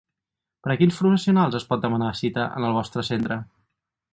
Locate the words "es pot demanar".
1.61-2.09